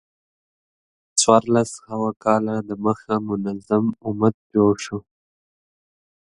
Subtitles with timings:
[1.19, 4.99] څوارلس سوه کاله د مخه منظم امت جوړ شو.